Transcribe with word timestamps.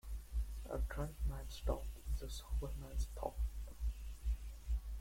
A 0.67 0.79
drunk 0.79 1.15
man's 1.29 1.61
talk 1.63 1.85
is 2.11 2.23
a 2.23 2.29
sober 2.31 2.71
man's 2.81 3.05
thought. 3.15 3.35